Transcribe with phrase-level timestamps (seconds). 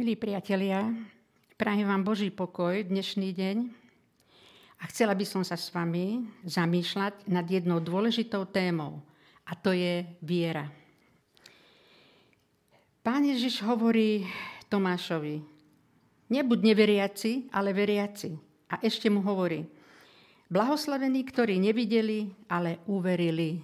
[0.00, 0.96] Milí priatelia,
[1.60, 3.56] prajem vám Boží pokoj dnešný deň
[4.80, 9.04] a chcela by som sa s vami zamýšľať nad jednou dôležitou témou
[9.44, 10.72] a to je viera.
[13.04, 14.24] Pán Ježiš hovorí
[14.72, 15.44] Tomášovi,
[16.32, 18.40] nebuď neveriaci, ale veriaci.
[18.72, 19.68] A ešte mu hovorí,
[20.48, 23.60] blahoslavení, ktorí nevideli, ale uverili.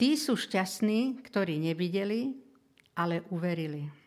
[0.00, 2.32] Tí sú šťastní, ktorí nevideli,
[2.96, 3.99] ale uverili.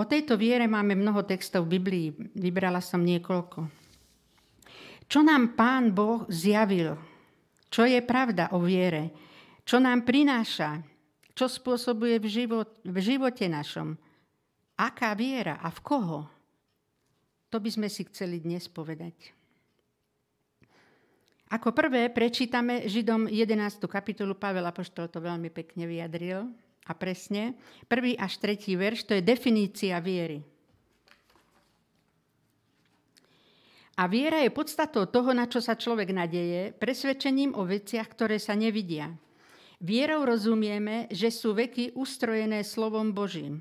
[0.00, 2.08] O tejto viere máme mnoho textov v Biblii.
[2.40, 3.68] Vybrala som niekoľko.
[5.04, 6.96] Čo nám Pán Boh zjavil?
[7.68, 9.12] Čo je pravda o viere?
[9.60, 10.80] Čo nám prináša?
[11.36, 13.92] Čo spôsobuje v, život, v živote našom?
[14.80, 16.24] Aká viera a v koho?
[17.52, 19.36] To by sme si chceli dnes povedať.
[21.52, 23.84] Ako prvé prečítame Židom 11.
[23.84, 26.48] kapitolu, Pavel Apoštol to veľmi pekne vyjadril
[26.90, 27.54] a presne.
[27.86, 30.42] Prvý až tretí verš, to je definícia viery.
[34.00, 38.56] A viera je podstatou toho, na čo sa človek nadeje, presvedčením o veciach, ktoré sa
[38.56, 39.12] nevidia.
[39.78, 43.60] Vierou rozumieme, že sú veky ustrojené slovom Božím.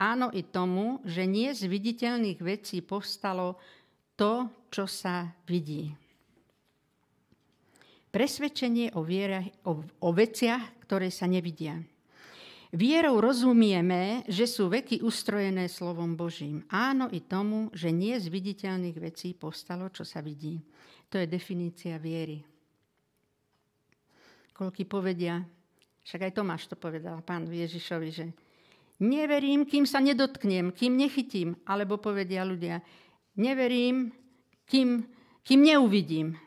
[0.00, 3.60] Áno i tomu, že nie z viditeľných vecí povstalo
[4.16, 5.92] to, čo sa vidí.
[8.08, 11.76] Presvedčenie o, viere, o, o veciach, ktoré sa nevidia.
[12.74, 16.66] Vierou rozumieme, že sú veky ustrojené slovom Božím.
[16.66, 20.58] Áno i tomu, že nie z viditeľných vecí povstalo, čo sa vidí.
[21.06, 22.42] To je definícia viery.
[24.50, 25.38] Koľky povedia,
[26.02, 28.26] však aj Tomáš to povedal pán Ježišovi, že
[29.02, 31.58] Neverím, kým sa nedotknem, kým nechytím.
[31.66, 32.78] Alebo povedia ľudia,
[33.34, 34.14] neverím,
[34.70, 35.02] kým,
[35.42, 36.38] kým neuvidím.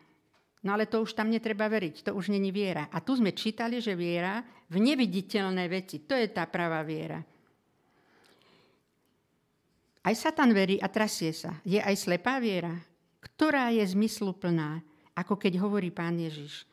[0.68, 2.92] No ale to už tam netreba veriť, to už není viera.
[2.92, 7.24] A tu sme čítali, že viera v neviditeľné veci, to je tá pravá viera.
[10.04, 11.56] Aj Satan verí a trasie sa.
[11.64, 12.76] Je aj slepá viera,
[13.24, 14.84] ktorá je zmysluplná,
[15.16, 16.68] ako keď hovorí pán Ježiš.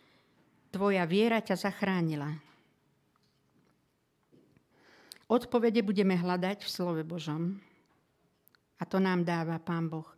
[0.75, 2.35] Tvoja viera ťa zachránila.
[5.31, 7.63] Odpovede budeme hľadať v slove Božom.
[8.79, 10.14] A to nám dáva Pán Boh.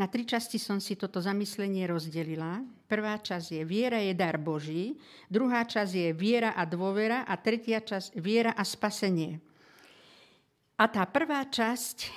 [0.00, 2.64] Na tri časti som si toto zamyslenie rozdelila.
[2.88, 4.96] Prvá časť je viera je dar Boží,
[5.28, 9.36] druhá časť je viera a dôvera a tretia časť viera a spasenie.
[10.80, 12.08] A tá prvá časť,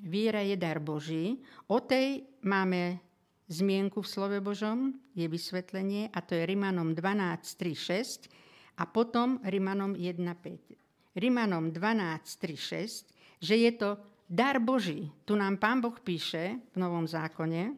[0.00, 3.00] viera je dar Boží, o tej máme
[3.46, 8.32] zmienku v slove Božom, je vysvetlenie a to je Rimanom 12, 3,
[8.76, 11.16] 6 a potom Rimanom 1, 5.
[11.16, 13.08] Rimanom 12.3.6,
[13.40, 13.96] že je to
[14.26, 15.10] dar Boží.
[15.24, 17.74] Tu nám Pán Boh píše v Novom zákone,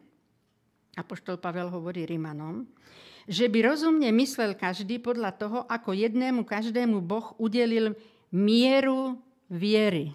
[0.98, 2.66] Apoštol Pavel hovorí Rimanom,
[3.28, 7.94] že by rozumne myslel každý podľa toho, ako jednému každému Boh udelil
[8.34, 10.10] mieru viery.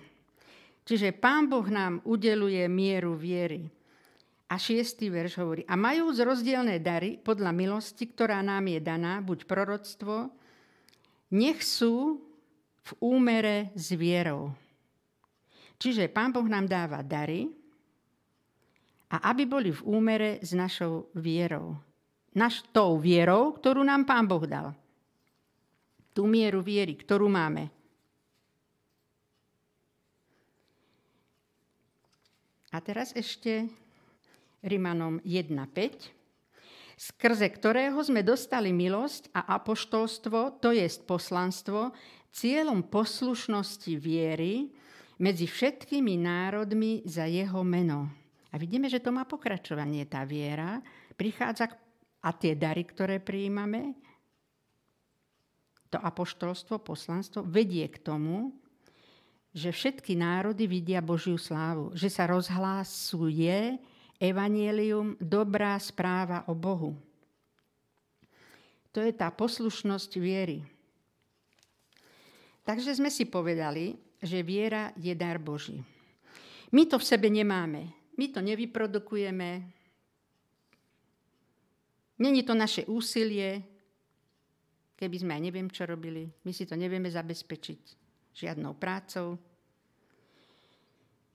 [0.83, 3.71] Čiže Pán Boh nám udeluje mieru viery.
[4.51, 9.23] A šiestý verš hovorí, a majú z rozdielne dary podľa milosti, ktorá nám je daná,
[9.23, 10.29] buď proroctvo,
[11.33, 12.21] nech sú
[12.83, 14.53] v úmere s vierou.
[15.83, 17.51] Čiže Pán Boh nám dáva dary
[19.11, 21.75] a aby boli v úmere s našou vierou.
[22.31, 24.71] Naš, tou vierou, ktorú nám Pán Boh dal.
[26.15, 27.67] Tú mieru viery, ktorú máme.
[32.71, 33.67] A teraz ešte
[34.63, 36.23] Rimanom 1.5
[36.95, 41.91] skrze ktorého sme dostali milosť a apoštolstvo, to je poslanstvo,
[42.31, 44.71] cieľom poslušnosti viery
[45.21, 48.09] medzi všetkými národmi za jeho meno.
[48.53, 50.77] A vidíme, že to má pokračovanie, tá viera.
[51.17, 51.73] Prichádza
[52.23, 53.97] a tie dary, ktoré prijímame,
[55.93, 58.55] to apoštolstvo, poslanstvo, vedie k tomu,
[59.53, 63.77] že všetky národy vidia Božiu slávu, že sa rozhlásuje
[64.17, 66.97] evanielium, dobrá správa o Bohu.
[68.93, 70.65] To je tá poslušnosť viery.
[72.65, 75.83] Takže sme si povedali, že viera je dar Boží.
[76.71, 77.91] My to v sebe nemáme.
[78.15, 79.67] My to nevyprodukujeme.
[82.17, 83.61] Není to naše úsilie,
[84.95, 86.31] keby sme aj neviem, čo robili.
[86.47, 87.81] My si to nevieme zabezpečiť
[88.33, 89.37] žiadnou prácou.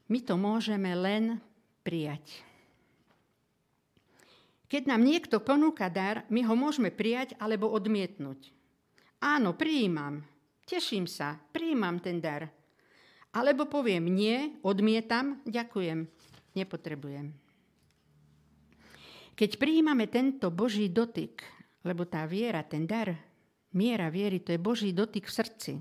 [0.08, 1.38] My to môžeme len
[1.84, 2.43] prijať.
[4.73, 8.52] Keď nám niekto ponúka dar, my ho môžeme prijať alebo odmietnúť.
[9.20, 10.25] Áno, prijímam,
[10.69, 12.44] Teším sa, príjmam ten dar.
[13.32, 16.08] Alebo poviem nie, odmietam, ďakujem,
[16.56, 17.36] nepotrebujem.
[19.38, 21.46] Keď prijímame tento Boží dotyk,
[21.86, 23.14] lebo tá viera, ten dar,
[23.76, 25.72] miera viery, to je Boží dotyk v srdci.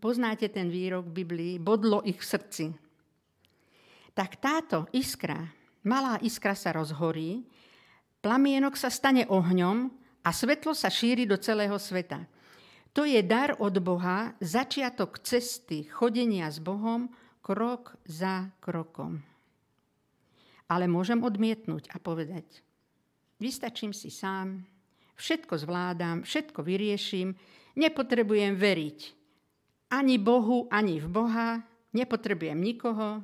[0.00, 2.64] poznáte ten výrok v Biblii, bodlo ich v srdci.
[4.16, 5.44] Tak táto iskra,
[5.84, 7.44] malá iskra sa rozhorí,
[8.24, 9.92] plamienok sa stane ohňom
[10.24, 12.24] a svetlo sa šíri do celého sveta.
[12.94, 17.10] To je dar od Boha, začiatok cesty chodenia s Bohom,
[17.42, 19.20] krok za krokom.
[20.70, 22.62] Ale môžem odmietnúť a povedať,
[23.42, 24.62] vystačím si sám,
[25.18, 27.34] všetko zvládam, všetko vyrieším,
[27.76, 29.24] nepotrebujem veriť
[29.94, 31.62] ani Bohu, ani v Boha,
[31.94, 33.22] nepotrebujem nikoho.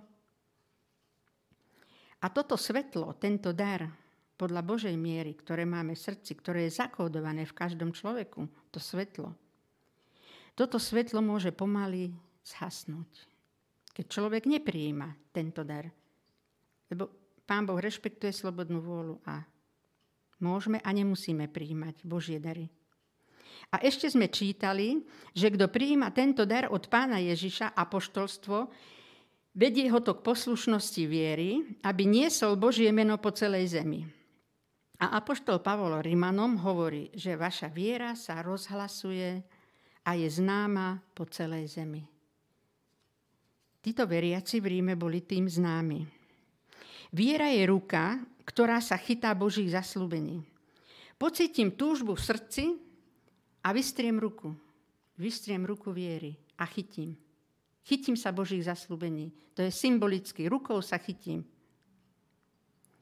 [2.20, 3.90] A toto svetlo, tento dar,
[4.38, 9.34] podľa Božej miery, ktoré máme v srdci, ktoré je zakódované v každom človeku, to svetlo,
[10.54, 12.12] toto svetlo môže pomaly
[12.44, 13.10] zhasnúť,
[13.94, 15.88] keď človek neprijíma tento dar.
[16.90, 17.10] Lebo
[17.46, 19.42] Pán Boh rešpektuje slobodnú vôľu a
[20.38, 22.70] môžeme a nemusíme prijímať Božie dary.
[23.70, 25.02] A ešte sme čítali,
[25.34, 28.70] že kto prijíma tento dar od pána Ježiša, apoštolstvo,
[29.54, 34.06] vedie ho to k poslušnosti viery, aby niesol Božie meno po celej zemi.
[35.00, 39.40] A apoštol Pavol Rimanom hovorí, že vaša viera sa rozhlasuje
[40.10, 42.02] a je známa po celej zemi.
[43.78, 46.02] Títo veriaci v Ríme boli tým známi.
[47.14, 50.42] Viera je ruka, ktorá sa chytá Božích zaslúbení.
[51.14, 52.64] Pocítim túžbu v srdci
[53.62, 54.50] a vystriem ruku.
[55.14, 57.14] Vystriem ruku viery a chytím.
[57.86, 59.30] Chytím sa Božích zaslúbení.
[59.54, 60.50] To je symbolicky.
[60.50, 61.46] Rukou sa chytím.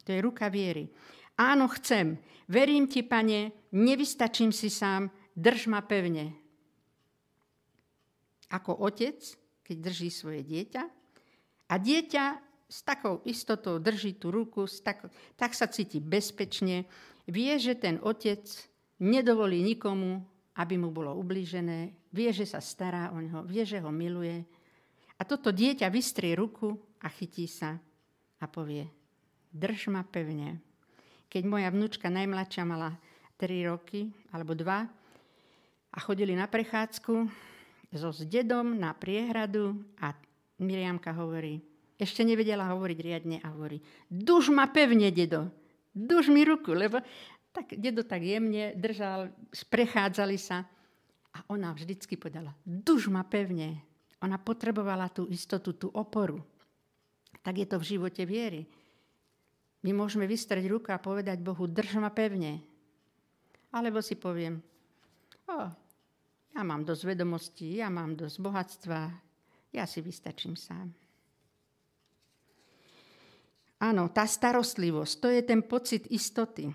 [0.04, 0.92] To je ruka viery.
[1.40, 2.20] Áno, chcem.
[2.52, 6.47] Verím ti, pane, nevystačím si sám, drž ma pevne
[8.48, 9.20] ako otec,
[9.64, 10.82] keď drží svoje dieťa.
[11.68, 12.24] A dieťa
[12.68, 16.84] s takou istotou drží tú ruku, tak, tak sa cíti bezpečne,
[17.28, 18.44] vie, že ten otec
[19.00, 20.20] nedovolí nikomu,
[20.56, 24.44] aby mu bolo ublížené, vie, že sa stará o neho, vie, že ho miluje.
[25.16, 27.78] A toto dieťa vystrie ruku a chytí sa
[28.38, 28.84] a povie,
[29.54, 30.60] drž ma pevne.
[31.28, 32.96] Keď moja vnúčka najmladšia mala
[33.36, 37.28] 3 roky alebo 2 a chodili na prechádzku,
[37.92, 40.12] so s dedom na priehradu a
[40.58, 41.62] Miriamka hovorí,
[41.98, 45.50] ešte nevedela hovoriť riadne a hovorí, duž ma pevne, dedo,
[45.94, 47.02] duž mi ruku, lebo
[47.50, 49.34] tak dedo tak jemne držal,
[49.70, 50.62] prechádzali sa
[51.34, 53.82] a ona vždycky povedala, duž ma pevne.
[54.18, 56.42] Ona potrebovala tú istotu, tú oporu.
[57.46, 58.66] Tak je to v živote viery.
[59.86, 62.58] My môžeme vystrať ruku a povedať Bohu, drž ma pevne.
[63.70, 64.58] Alebo si poviem,
[65.46, 65.70] o,
[66.58, 69.00] ja mám dosť vedomostí, ja mám dosť bohatstva,
[69.70, 70.90] ja si vystačím sám.
[73.78, 76.66] Áno, tá starostlivosť, to je ten pocit istoty.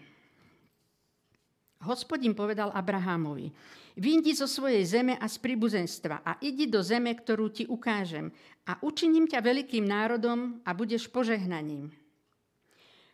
[1.83, 3.51] Hospodin povedal Abrahamovi,
[3.99, 8.31] vyjdi zo svojej zeme a z príbuzenstva a idi do zeme, ktorú ti ukážem
[8.63, 11.91] a učiním ťa veľkým národom a budeš požehnaním.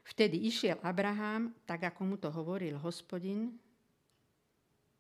[0.06, 3.57] Vtedy išiel Abraham, tak ako mu to hovoril hospodin,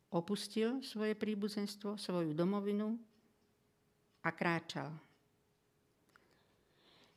[0.09, 2.97] opustil svoje príbuzenstvo, svoju domovinu
[4.25, 4.89] a kráčal.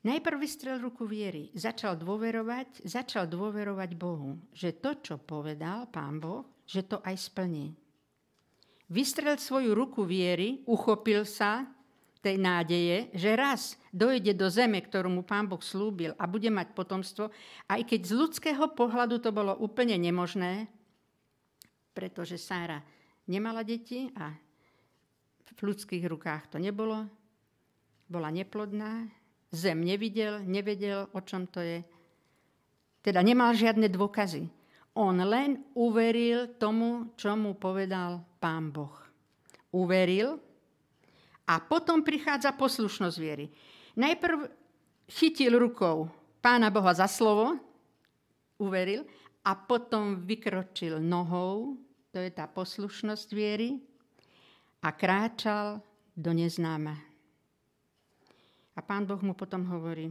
[0.03, 6.43] Najprv vystrel ruku viery, začal dôverovať, začal dôverovať Bohu, že to, čo povedal Pán Boh,
[6.67, 7.71] že to aj splní.
[8.91, 11.71] Vystrel svoju ruku viery, uchopil sa
[12.19, 16.75] tej nádeje, že raz dojde do zeme, ktorú mu Pán Boh slúbil a bude mať
[16.75, 17.31] potomstvo,
[17.71, 20.67] aj keď z ľudského pohľadu to bolo úplne nemožné,
[21.93, 22.81] pretože Sára
[23.29, 24.33] nemala deti a
[25.53, 27.05] v ľudských rukách to nebolo.
[28.09, 29.09] Bola neplodná,
[29.53, 31.85] zem nevidel, nevedel, o čom to je.
[33.05, 34.49] Teda nemal žiadne dôkazy.
[34.97, 38.93] On len uveril tomu, čo mu povedal pán Boh.
[39.73, 40.37] Uveril
[41.49, 43.49] a potom prichádza poslušnosť viery.
[43.97, 44.49] Najprv
[45.09, 46.13] chytil rukou
[46.45, 47.57] pána Boha za slovo,
[48.61, 49.07] uveril,
[49.43, 51.75] a potom vykročil nohou,
[52.13, 53.81] to je tá poslušnosť viery,
[54.83, 55.79] a kráčal
[56.19, 56.99] do neznáma.
[58.75, 60.11] A pán Boh mu potom hovorí,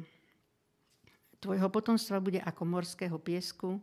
[1.44, 3.76] tvojho potomstva bude ako morského piesku,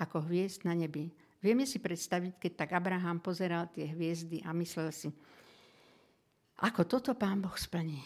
[0.00, 1.12] ako hviezd na nebi.
[1.42, 5.08] Vieme si predstaviť, keď tak Abraham pozeral tie hviezdy a myslel si,
[6.62, 8.00] ako toto pán Boh splní.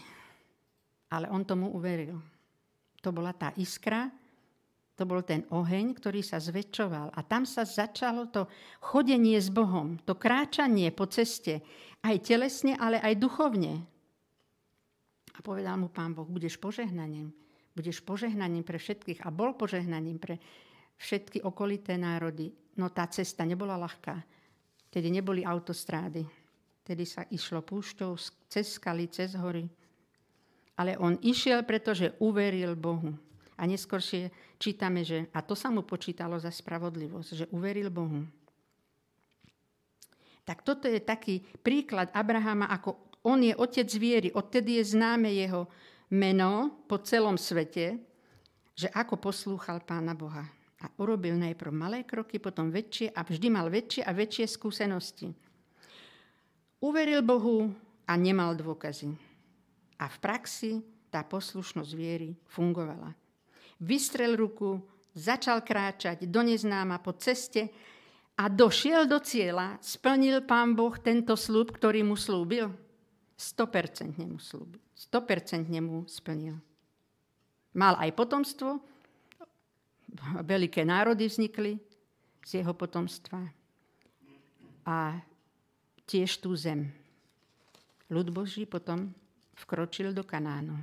[1.13, 2.19] Ale on tomu uveril.
[3.05, 4.11] To bola tá iskra,
[4.97, 7.13] to bol ten oheň, ktorý sa zväčšoval.
[7.13, 8.49] A tam sa začalo to
[8.81, 11.61] chodenie s Bohom, to kráčanie po ceste,
[12.01, 13.85] aj telesne, ale aj duchovne.
[15.37, 17.29] A povedal mu pán Boh, budeš požehnaním.
[17.77, 19.21] Budeš požehnaním pre všetkých.
[19.21, 20.41] A bol požehnaním pre
[20.97, 22.49] všetky okolité národy.
[22.81, 24.17] No tá cesta nebola ľahká.
[24.89, 26.25] Tedy neboli autostrády.
[26.81, 28.17] Tedy sa išlo púšťou
[28.49, 29.69] cez skaly, cez hory.
[30.81, 33.13] Ale on išiel, pretože uveril Bohu.
[33.61, 38.25] A neskôršie čítame, že, a to sa mu počítalo za spravodlivosť, že uveril Bohu.
[40.47, 44.29] Tak toto je taký príklad Abrahama, ako on je otec viery.
[44.31, 45.67] Odtedy je známe jeho
[46.15, 47.99] meno po celom svete,
[48.79, 50.47] že ako poslúchal Pána Boha.
[50.85, 55.33] A urobil najprv malé kroky, potom väčšie a vždy mal väčšie a väčšie skúsenosti.
[56.79, 57.73] Uveril Bohu
[58.07, 59.11] a nemal dôkazy.
[59.97, 63.26] A v praxi tá poslušnosť viery fungovala.
[63.81, 64.81] Vystrel ruku,
[65.17, 67.69] začal kráčať do neznáma po ceste
[68.37, 72.69] a došiel do cieľa, splnil pán Boh tento slúb, ktorý mu slúbil.
[73.37, 74.81] 100% mu slúbil.
[74.97, 76.57] 100% mu splnil.
[77.77, 78.81] Mal aj potomstvo,
[80.41, 81.77] veľké národy vznikli
[82.41, 83.45] z jeho potomstva.
[84.87, 85.21] A
[86.09, 86.89] tiež tú zem.
[88.09, 89.11] Ľud Boží potom
[89.59, 90.79] vkročil do Kanánu,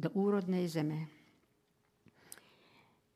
[0.00, 1.21] do úrodnej zeme.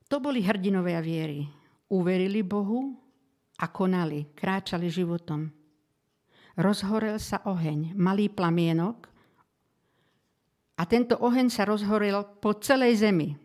[0.06, 1.42] To boli hrdinovia viery.
[1.90, 2.94] Uverili Bohu
[3.58, 5.50] a konali, kráčali životom.
[6.56, 9.06] Rozhorel sa oheň, malý plamienok
[10.76, 13.36] a tento oheň sa rozhorel po celej zemi.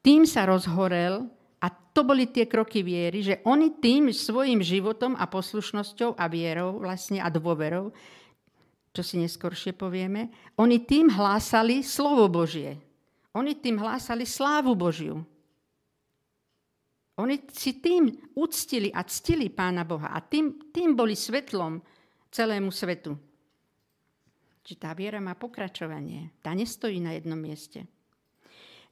[0.00, 1.24] Tým sa rozhorel
[1.60, 6.78] a to boli tie kroky viery, že oni tým svojim životom a poslušnosťou a vierou
[6.78, 7.90] vlastne a dôverou,
[8.92, 12.80] čo si neskoršie povieme, oni tým hlásali slovo Božie.
[13.36, 15.20] Oni tým hlásali slávu Božiu.
[17.16, 21.80] Oni si tým uctili a ctili Pána Boha a tým, tým boli svetlom
[22.28, 23.16] celému svetu.
[24.66, 26.36] Čiže tá viera má pokračovanie.
[26.44, 27.86] Tá nestojí na jednom mieste.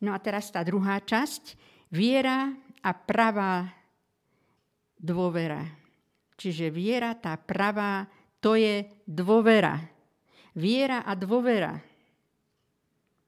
[0.00, 1.58] No a teraz tá druhá časť.
[1.92, 3.68] Viera a pravá
[4.96, 5.66] dôvera.
[6.38, 8.08] Čiže viera, tá pravá,
[8.40, 9.78] to je dôvera.
[10.56, 11.76] Viera a dôvera.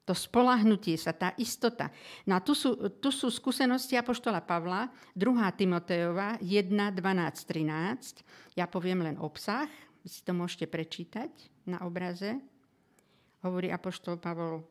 [0.07, 1.91] To spolahnutie sa, tá istota.
[2.23, 4.87] No a tu sú, tu sú skúsenosti Apoštola Pavla,
[5.19, 5.59] 2.
[5.59, 8.23] Timotejova 1, 12, 13.
[8.55, 9.67] Ja poviem len obsah,
[10.01, 11.29] vy si to môžete prečítať
[11.67, 12.39] na obraze.
[13.43, 14.63] Hovorí Apoštol Pavol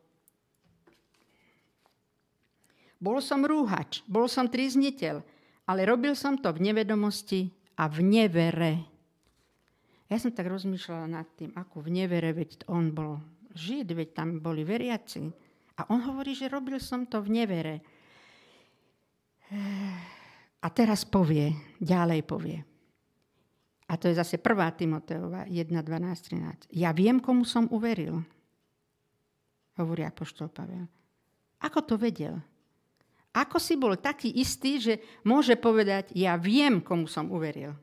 [2.97, 5.21] bol som rúhač, bol som trizniteľ,
[5.69, 8.73] ale robil som to v nevedomosti a v nevere.
[10.09, 13.21] Ja som tak rozmýšľala nad tým, ako v nevere, veď on bol
[13.57, 15.25] žid, veď tam boli veriaci.
[15.77, 17.75] A on hovorí, že robil som to v nevere.
[20.61, 22.59] A teraz povie, ďalej povie.
[23.87, 24.43] A to je zase 1.
[24.75, 26.75] Timoteova 1, 12, 13.
[26.75, 28.19] Ja viem, komu som uveril.
[29.79, 30.89] Hovorí apoštol Pavel.
[31.63, 32.37] Ako to vedel?
[33.31, 37.77] Ako si bol taký istý, že môže povedať, ja viem, komu som uveril.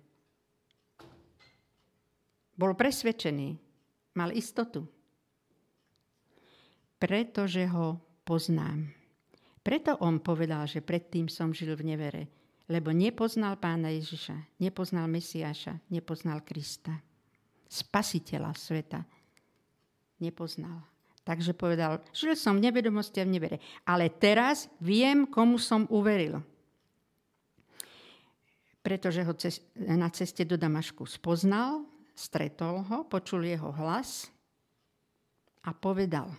[2.54, 3.54] Bol presvedčený,
[4.18, 4.86] mal istotu.
[7.04, 8.88] Pretože ho poznám.
[9.60, 12.22] Preto on povedal, že predtým som žil v nevere,
[12.72, 16.96] lebo nepoznal pána Ježiša, nepoznal Mesiáša, nepoznal Krista,
[17.68, 19.04] spasiteľa sveta.
[20.16, 20.80] Nepoznal.
[21.28, 23.56] Takže povedal, žil som v nevedomosti a v nevere.
[23.84, 26.40] Ale teraz viem, komu som uveril.
[28.80, 29.36] Pretože ho
[29.92, 31.84] na ceste do Damašku spoznal,
[32.16, 34.28] stretol ho, počul jeho hlas
[35.64, 36.32] a povedal,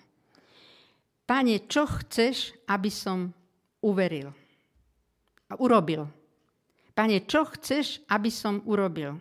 [1.26, 3.34] Pane, čo chceš, aby som
[3.82, 4.30] uveril?
[5.50, 6.06] A urobil.
[6.94, 9.18] Pane, čo chceš, aby som urobil?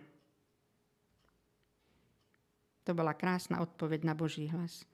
[2.85, 4.85] To bola krásna odpoveď na Boží hlas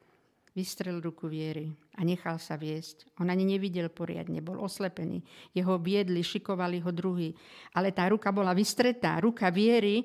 [0.52, 3.08] vystrel ruku viery a nechal sa viesť.
[3.24, 5.24] On ani nevidel poriadne, bol oslepený.
[5.56, 7.32] Jeho biedli, šikovali ho druhý.
[7.72, 10.04] Ale tá ruka bola vystretá, ruka viery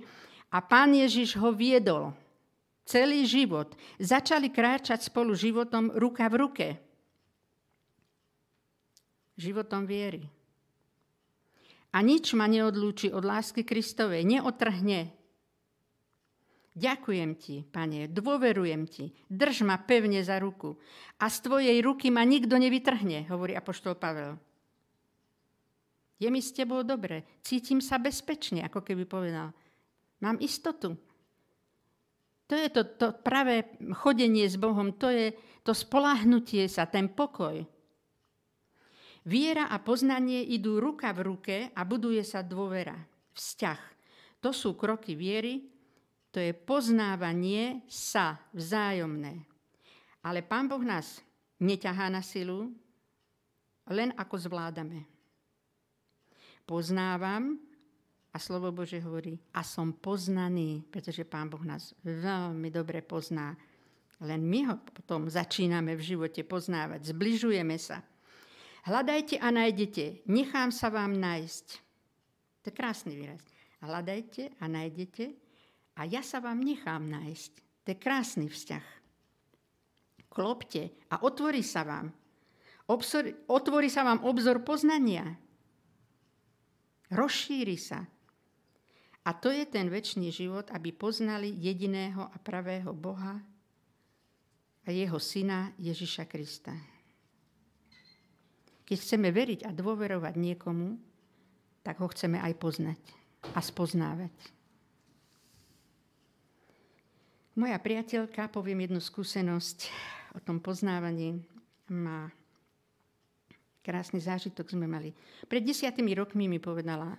[0.55, 2.15] a pán Ježiš ho viedol.
[2.87, 3.75] Celý život.
[3.99, 6.67] Začali kráčať spolu životom ruka v ruke.
[9.37, 10.25] Životom viery.
[11.93, 15.17] A nič ma neodlúči od lásky Kristovej, neotrhne
[16.77, 20.77] Ďakujem ti, pane, dôverujem ti, drž ma pevne za ruku
[21.17, 24.37] a z tvojej ruky ma nikto nevytrhne, hovorí apoštol Pavel.
[26.21, 29.57] Je mi s tebou dobre, cítim sa bezpečne, ako keby povedal.
[30.21, 31.01] Mám istotu.
[32.45, 35.33] To je to, to pravé chodenie s Bohom, to je
[35.65, 37.65] to spolahnutie sa, ten pokoj.
[39.27, 42.95] Viera a poznanie idú ruka v ruke a buduje sa dôvera,
[43.35, 43.81] vzťah.
[44.39, 45.67] To sú kroky viery,
[46.31, 49.43] to je poznávanie sa vzájomné.
[50.23, 51.19] Ale Pán Boh nás
[51.59, 52.71] neťahá na silu,
[53.91, 55.03] len ako zvládame.
[56.63, 57.59] Poznávam
[58.31, 63.59] a slovo Bože hovorí, a som poznaný, pretože Pán Boh nás veľmi dobre pozná.
[64.23, 68.07] Len my ho potom začíname v živote poznávať, zbližujeme sa.
[68.87, 71.67] Hľadajte a nájdete, nechám sa vám nájsť.
[72.63, 73.43] To je krásny výraz.
[73.83, 75.35] Hľadajte a nájdete
[75.99, 77.53] a ja sa vám nechám nájsť.
[77.83, 78.87] To je krásny vzťah.
[80.31, 82.15] Klopte a otvorí sa vám.
[82.87, 85.35] Obzor, otvorí sa vám obzor poznania.
[87.11, 88.07] Rozšíri sa.
[89.27, 93.43] A to je ten väčší život, aby poznali jediného a pravého Boha
[94.87, 96.96] a jeho syna Ježiša Krista.
[98.87, 100.95] Keď chceme veriť a dôverovať niekomu,
[101.83, 103.01] tak ho chceme aj poznať
[103.55, 104.35] a spoznávať.
[107.57, 109.91] Moja priateľka, poviem jednu skúsenosť
[110.37, 111.41] o tom poznávaní,
[111.89, 112.29] má
[113.81, 115.15] krásny zážitok sme mali.
[115.47, 117.17] Pred desiatými rokmi mi povedala,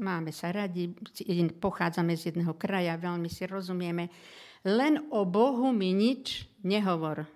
[0.00, 0.88] máme sa radi,
[1.60, 4.08] pochádzame z jedného kraja, veľmi si rozumieme,
[4.66, 7.28] len o Bohu mi nič nehovor.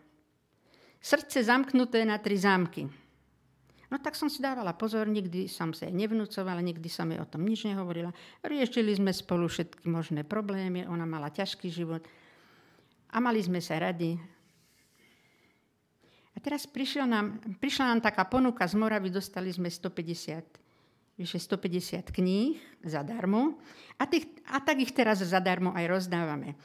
[0.99, 3.02] Srdce zamknuté na tri zámky.
[3.93, 7.29] No tak som si dávala pozor, nikdy som sa jej nevnúcovala, nikdy som jej o
[7.29, 8.09] tom nič nehovorila.
[8.41, 12.01] Riešili sme spolu všetky možné problémy, ona mala ťažký život
[13.13, 14.17] a mali sme sa radi.
[16.33, 22.09] A teraz prišla nám, prišla nám taká ponuka z Moravy, dostali sme 150, vyše 150
[22.17, 22.57] kníh
[22.89, 23.61] zadarmo
[24.01, 26.57] a, tých, a tak ich teraz zadarmo aj rozdávame.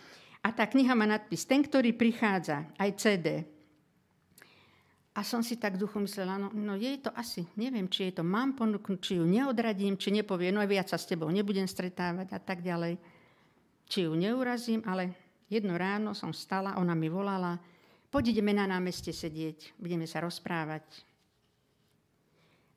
[0.48, 3.57] A tá kniha má nadpis Ten, ktorý prichádza, aj CD.
[5.18, 8.22] A som si tak duchu myslela, no, no jej to asi, neviem, či jej to
[8.22, 12.40] mám ponúknuť, či ju neodradím, či nepovie, no viac sa s tebou nebudem stretávať a
[12.40, 13.02] tak ďalej.
[13.90, 15.18] Či ju neurazím, ale
[15.50, 17.58] jedno ráno som stala, ona mi volala,
[18.08, 21.04] Poď ideme na námeste sedieť, budeme sa rozprávať.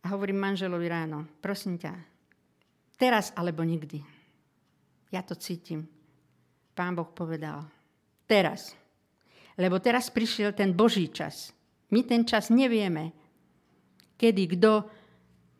[0.02, 1.94] A hovorím manželovi ráno, prosím ťa,
[2.98, 4.02] teraz alebo nikdy.
[5.14, 5.86] Ja to cítim.
[6.74, 7.62] Pán Boh povedal,
[8.26, 8.74] teraz.
[9.54, 11.52] Lebo teraz prišiel ten Boží čas.
[11.90, 13.10] My ten čas nevieme,
[14.14, 14.86] kedy kto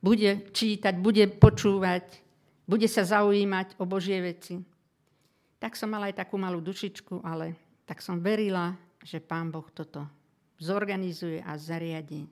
[0.01, 2.07] bude čítať, bude počúvať,
[2.65, 4.63] bude sa zaujímať o Božie veci.
[5.61, 7.53] Tak som mala aj takú malú dušičku, ale
[7.85, 10.07] tak som verila, že Pán Boh toto
[10.61, 12.25] zorganizuje a zariadi.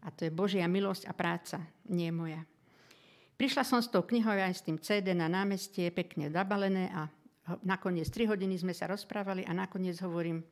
[0.00, 1.60] A to je Božia milosť a práca,
[1.92, 2.40] nie moja.
[3.36, 7.08] Prišla som s tou knihou aj s tým CD na námestie, pekne zabalené a
[7.64, 10.44] nakoniec 3 hodiny sme sa rozprávali a nakoniec hovorím,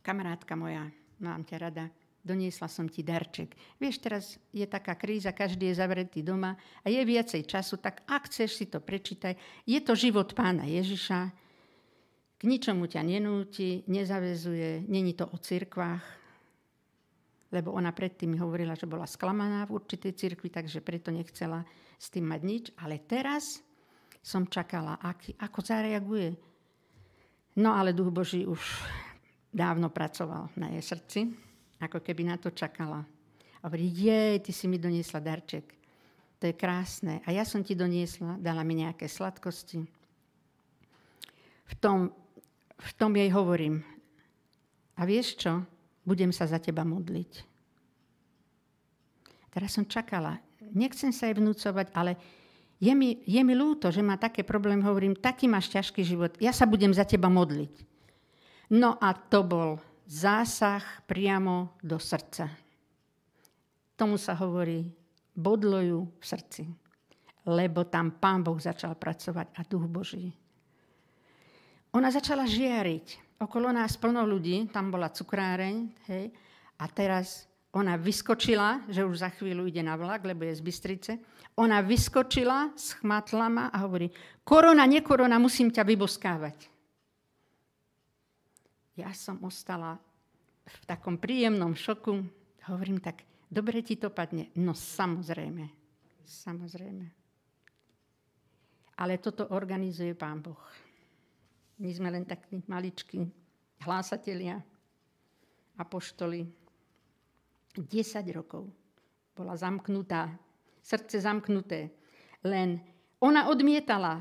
[0.00, 0.88] kamarátka moja,
[1.22, 1.86] mám ťa rada,
[2.22, 3.54] doniesla som ti darček.
[3.78, 8.30] Vieš, teraz je taká kríza, každý je zavretý doma a je viacej času, tak ak
[8.30, 9.34] chceš si to prečítaj.
[9.66, 11.20] Je to život pána Ježiša,
[12.38, 16.02] k ničomu ťa nenúti, nezavezuje, není to o cirkvách,
[17.52, 21.62] lebo ona predtým hovorila, že bola sklamaná v určitej cirkvi, takže preto nechcela
[22.00, 22.64] s tým mať nič.
[22.80, 23.60] Ale teraz
[24.24, 26.34] som čakala, aký, ako zareaguje.
[27.60, 28.58] No ale Duch Boží už
[29.52, 31.20] dávno pracoval na jej srdci,
[31.78, 33.04] ako keby na to čakala.
[33.60, 35.68] A hovorí, jej, ty si mi doniesla darček.
[36.42, 37.22] To je krásne.
[37.22, 39.86] A ja som ti doniesla, dala mi nejaké sladkosti.
[41.62, 42.10] V tom
[42.82, 43.78] v tom jej hovorím,
[44.98, 45.62] a vieš čo,
[46.02, 47.32] budem sa za teba modliť.
[49.52, 50.40] Teraz som čakala,
[50.74, 52.18] nechcem sa jej vnúcovať, ale
[52.82, 56.50] je mi, je mi ľúto, že má také problémy, hovorím, taký máš ťažký život, ja
[56.50, 57.91] sa budem za teba modliť.
[58.72, 59.76] No a to bol
[60.08, 62.48] zásah priamo do srdca.
[63.92, 64.88] Tomu sa hovorí,
[65.36, 66.64] bodlo ju v srdci,
[67.44, 70.32] lebo tam Pán Boh začal pracovať a Duch Boží.
[71.92, 73.36] Ona začala žiariť.
[73.44, 75.76] Okolo nás plno ľudí, tam bola cukráreň,
[76.08, 76.32] hej,
[76.80, 77.44] a teraz
[77.76, 81.12] ona vyskočila, že už za chvíľu ide na vlak, lebo je z Bystrice.
[81.60, 84.08] Ona vyskočila, schmatla ma a hovorí,
[84.46, 86.72] korona, nekorona, musím ťa vyboskávať.
[88.92, 89.96] Ja som ostala
[90.68, 92.20] v takom príjemnom šoku.
[92.68, 94.52] Hovorím tak, dobre ti to padne.
[94.60, 95.64] No samozrejme,
[96.22, 97.06] samozrejme.
[99.00, 100.60] Ale toto organizuje Pán Boh.
[101.80, 103.26] My sme len takí maličkí
[103.82, 104.60] hlásatelia,
[105.80, 106.46] apoštoli.
[107.72, 107.88] 10
[108.36, 108.68] rokov
[109.32, 110.28] bola zamknutá,
[110.84, 111.88] srdce zamknuté.
[112.44, 112.76] Len
[113.16, 114.20] ona odmietala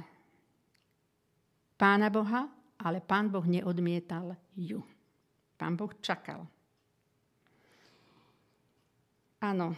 [1.76, 2.48] pána Boha,
[2.82, 4.82] ale pán Boh neodmietal ju.
[5.58, 6.46] Pán Boh čakal.
[9.42, 9.74] Áno,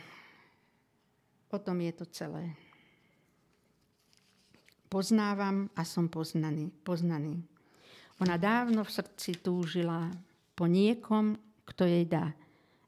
[1.51, 2.51] o tom je to celé.
[4.91, 6.69] Poznávam a som poznaný.
[6.83, 7.39] poznaný.
[8.21, 10.11] Ona dávno v srdci túžila
[10.53, 11.35] po niekom,
[11.65, 12.29] kto jej dá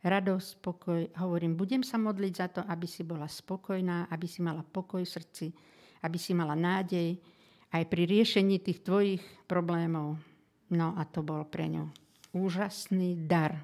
[0.06, 1.02] radosť, pokoj.
[1.18, 5.10] Hovorím, budem sa modliť za to, aby si bola spokojná, aby si mala pokoj v
[5.10, 5.46] srdci,
[6.06, 7.18] aby si mala nádej
[7.74, 10.20] aj pri riešení tých tvojich problémov.
[10.74, 13.56] No a to bol pre ňu úžasný dar.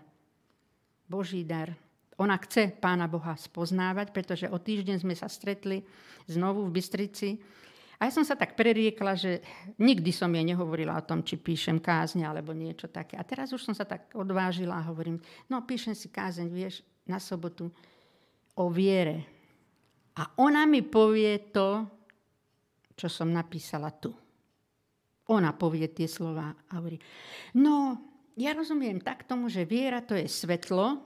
[1.12, 1.76] Boží dar.
[2.16, 5.84] Ona chce Pána Boha spoznávať, pretože o týždeň sme sa stretli
[6.30, 7.36] znovu v Bystrici.
[8.00, 9.44] A ja som sa tak preriekla, že
[9.78, 13.20] nikdy som jej nehovorila o tom, či píšem kázne alebo niečo také.
[13.20, 17.22] A teraz už som sa tak odvážila a hovorím, no píšem si kázeň, vieš, na
[17.22, 17.70] sobotu
[18.58, 19.28] o viere.
[20.18, 21.86] A ona mi povie to,
[23.02, 24.14] čo som napísala tu.
[25.34, 27.02] Ona povie tie slova a hovorí,
[27.58, 27.98] no,
[28.38, 31.02] ja rozumiem tak tomu, že viera to je svetlo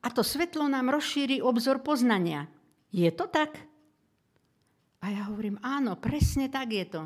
[0.00, 2.48] a to svetlo nám rozšíri obzor poznania.
[2.88, 3.60] Je to tak?
[5.04, 7.02] A ja hovorím, áno, presne tak je to.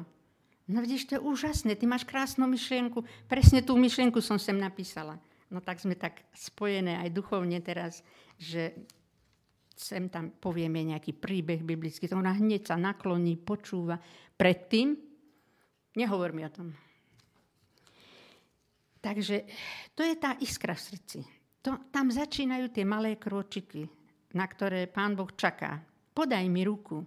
[0.66, 3.02] No vidíš, to je úžasné, ty máš krásnu myšlienku.
[3.26, 5.18] Presne tú myšlienku som sem napísala.
[5.46, 8.02] No tak sme tak spojené aj duchovne teraz,
[8.38, 8.74] že
[9.76, 12.08] sem tam povieme nejaký príbeh biblický.
[12.08, 14.00] To ona hneď sa nakloní, počúva.
[14.34, 14.96] Predtým
[16.00, 16.72] nehovor mi o tom.
[19.04, 19.46] Takže
[19.94, 21.18] to je tá iskra v srdci.
[21.62, 23.86] To, tam začínajú tie malé kročiky,
[24.34, 25.78] na ktoré pán Boh čaká.
[26.16, 27.04] Podaj mi ruku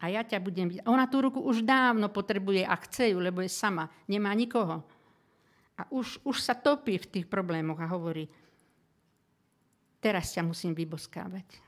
[0.00, 0.88] a ja ťa budem vidieť.
[0.88, 3.86] Ona tú ruku už dávno potrebuje a chce ju, lebo je sama.
[4.08, 4.82] Nemá nikoho.
[5.78, 8.26] A už, už sa topí v tých problémoch a hovorí,
[10.02, 11.67] teraz ťa musím vyboskávať.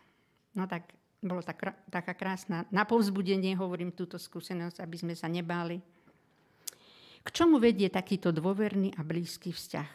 [0.54, 1.60] No tak bolo tak,
[1.92, 2.64] taká krásna.
[2.72, 5.78] Na povzbudenie hovorím túto skúsenosť, aby sme sa nebáli.
[7.20, 9.88] K čomu vedie takýto dôverný a blízky vzťah?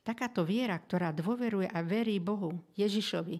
[0.00, 3.36] Takáto viera, ktorá dôveruje a verí Bohu, Ježišovi.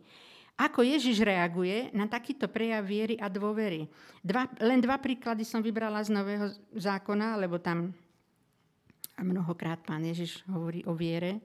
[0.61, 3.89] Ako Ježiš reaguje na takýto prejav viery a dôvery?
[4.21, 7.97] Dva, len dva príklady som vybrala z Nového zákona, lebo tam
[9.17, 11.41] mnohokrát pán Ježiš hovorí o viere.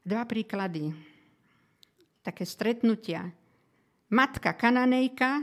[0.00, 0.96] Dva príklady.
[2.24, 3.28] Také stretnutia.
[4.06, 5.42] Matka Kananejka.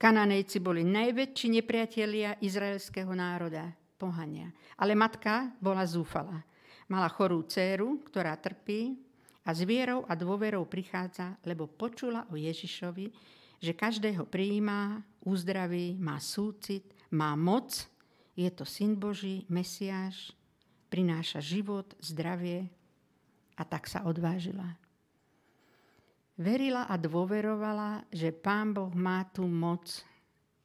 [0.00, 4.50] Kananejci boli najväčší nepriatelia izraelského národa, pohania.
[4.74, 6.42] Ale matka bola zúfala.
[6.90, 8.98] Mala chorú dceru, ktorá trpí
[9.46, 13.14] a s vierou a dôverou prichádza, lebo počula o Ježišovi,
[13.62, 17.86] že každého prijíma, uzdraví, má súcit, má moc
[18.32, 20.32] je to Syn Boží, Mesiáš,
[20.88, 22.68] prináša život, zdravie
[23.56, 24.81] a tak sa odvážila.
[26.40, 29.84] Verila a dôverovala, že Pán Boh má tú moc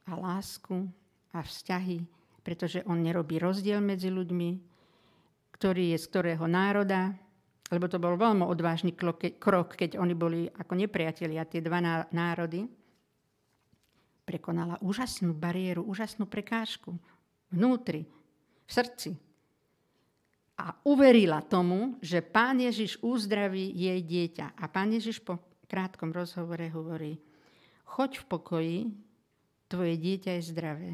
[0.08, 0.88] a lásku
[1.36, 2.08] a vzťahy,
[2.40, 4.50] pretože On nerobí rozdiel medzi ľuďmi,
[5.52, 7.12] ktorý je z ktorého národa,
[7.68, 12.64] lebo to bol veľmi odvážny krok, keď oni boli ako nepriatelia, tie dva národy.
[14.24, 16.96] Prekonala úžasnú bariéru, úžasnú prekážku
[17.52, 18.08] vnútri,
[18.64, 19.10] v srdci.
[20.58, 24.58] A uverila tomu, že pán Ježiš uzdraví jej dieťa.
[24.58, 27.20] A pán Ježiš po krátkom rozhovore hovorí,
[27.84, 28.78] choď v pokoji,
[29.68, 30.92] tvoje dieťa je zdravé.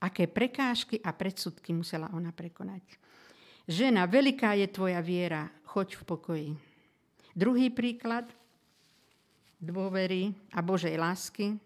[0.00, 2.82] Aké prekážky a predsudky musela ona prekonať.
[3.68, 6.50] Žena, veľká je tvoja viera, choď v pokoji.
[7.36, 8.26] Druhý príklad
[9.60, 11.60] dôvery a Božej lásky,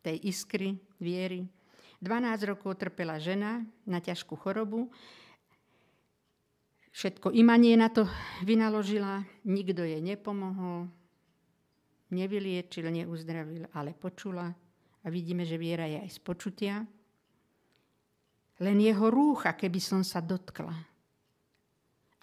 [0.00, 1.44] tej iskry, viery.
[2.00, 4.88] 12 rokov trpela žena na ťažkú chorobu.
[6.96, 8.08] Všetko imanie na to
[8.40, 10.88] vynaložila, nikto jej nepomohol,
[12.08, 14.48] nevyliečil, neuzdravil, ale počula.
[15.04, 16.74] A vidíme, že viera je aj z počutia.
[18.64, 20.72] Len jeho rúcha, keby som sa dotkla.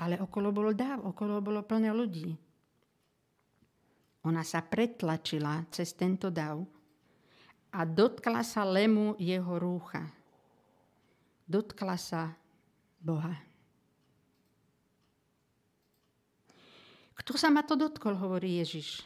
[0.01, 2.33] Ale okolo bolo dáv, okolo bolo plné ľudí.
[4.25, 6.57] Ona sa pretlačila cez tento dav
[7.77, 10.01] a dotkla sa lemu jeho rúcha.
[11.45, 12.33] Dotkla sa
[12.97, 13.52] Boha.
[17.23, 18.99] Kto sa ma to dotkol, hovorí Ježiš.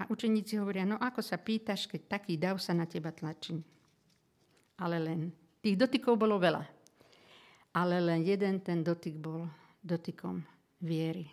[0.00, 3.58] A učeníci hovoria, no ako sa pýtaš, keď taký dav sa na teba tlačí.
[4.80, 5.28] Ale len,
[5.60, 6.62] tých dotykov bolo veľa.
[7.76, 9.44] Ale len jeden ten dotyk bol
[9.82, 10.40] dotykom
[10.80, 11.28] viery.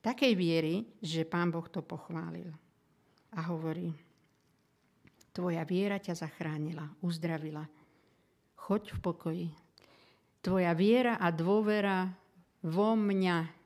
[0.00, 2.48] Takej viery, že pán Boh to pochválil.
[3.36, 3.92] A hovorí,
[5.30, 7.62] Tvoja viera ťa zachránila, uzdravila.
[8.58, 9.48] Choď v pokoji.
[10.42, 12.10] Tvoja viera a dôvera
[12.66, 13.59] vo mňa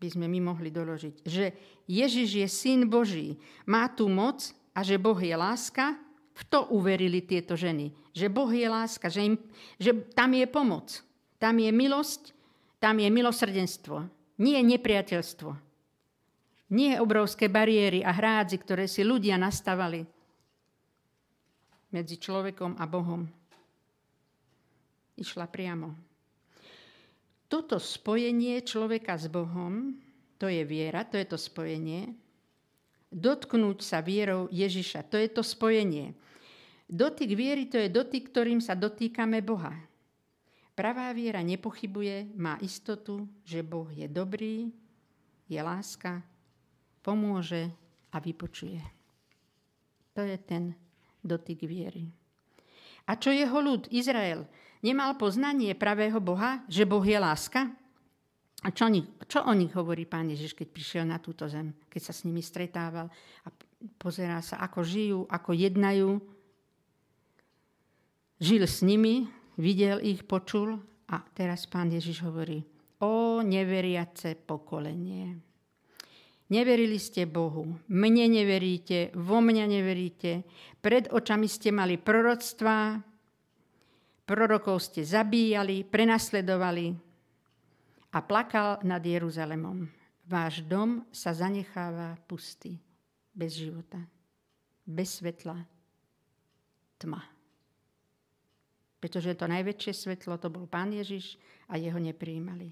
[0.00, 1.52] by sme my mohli doložiť, že
[1.84, 3.36] Ježiš je syn Boží,
[3.68, 4.40] má tu moc
[4.72, 6.00] a že Boh je láska,
[6.32, 7.92] v to uverili tieto ženy.
[8.16, 9.34] Že Boh je láska, že, im,
[9.76, 11.04] že tam je pomoc,
[11.36, 12.32] tam je milosť,
[12.80, 14.08] tam je milosrdenstvo,
[14.40, 15.50] nie je nepriateľstvo.
[16.70, 20.06] Nie obrovské bariéry a hrádzy, ktoré si ľudia nastavali
[21.90, 23.26] medzi človekom a Bohom.
[25.18, 26.09] Išla priamo.
[27.50, 29.98] Toto spojenie človeka s Bohom,
[30.38, 32.14] to je viera, to je to spojenie.
[33.10, 35.02] dotknúť sa vierou Ježiša.
[35.10, 36.14] To je to spojenie.
[36.86, 39.74] Dotyk viery to je dotyk, ktorým sa dotýkame Boha.
[40.78, 44.70] Pravá viera nepochybuje, má istotu, že Boh je dobrý,
[45.50, 46.22] je láska,
[47.02, 47.68] pomôže
[48.14, 48.80] a vypočuje.
[50.14, 50.74] To je ten
[51.20, 52.06] dotyk viery.
[53.10, 54.46] A čo jeho ľud, Izrael,
[54.84, 57.68] nemal poznanie pravého Boha, že Boh je láska?
[58.60, 62.00] A čo, oni, čo o nich hovorí pán Ježiš, keď prišiel na túto zem, keď
[62.04, 63.08] sa s nimi stretával
[63.44, 63.48] a
[63.96, 66.20] pozerá sa, ako žijú, ako jednajú.
[68.40, 69.24] Žil s nimi,
[69.56, 70.76] videl ich, počul
[71.08, 72.60] a teraz pán Ježiš hovorí,
[73.00, 75.40] o neveriace pokolenie.
[76.50, 80.44] Neverili ste Bohu, mne neveríte, vo mňa neveríte,
[80.82, 82.98] pred očami ste mali proroctvá,
[84.30, 86.94] prorokov ste zabíjali, prenasledovali
[88.14, 89.90] a plakal nad Jeruzalemom.
[90.30, 92.78] Váš dom sa zanecháva pustý,
[93.34, 93.98] bez života,
[94.86, 95.58] bez svetla,
[97.02, 97.18] tma.
[99.02, 101.34] Pretože to najväčšie svetlo to bol Pán Ježiš
[101.66, 102.70] a jeho nepríjmali.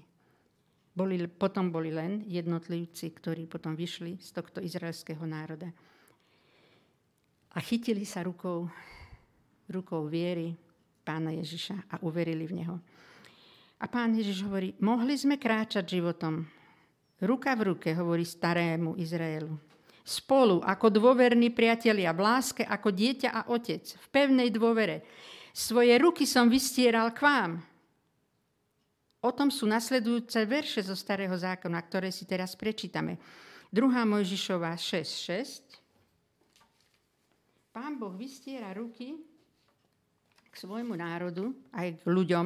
[0.95, 5.67] Boli, potom boli len jednotlivci, ktorí potom vyšli z tohto izraelského národa.
[7.51, 8.71] A chytili sa rukou,
[9.67, 10.68] rukou viery
[11.01, 12.75] pána Ježiša a uverili v neho.
[13.79, 16.43] A pán Ježiš hovorí, mohli sme kráčať životom.
[17.19, 19.55] Ruka v ruke, hovorí starému Izraelu.
[20.03, 25.05] Spolu, ako dôverní priatelia, v láske, ako dieťa a otec, v pevnej dôvere.
[25.55, 27.51] Svoje ruky som vystieral k vám,
[29.19, 33.19] O tom sú nasledujúce verše zo Starého zákona, ktoré si teraz prečítame.
[33.75, 33.83] 2.
[34.07, 35.59] Mojžišová 6.6.
[37.75, 39.19] Pán Boh vystiera ruky
[40.59, 42.45] svojmu národu, aj k ľuďom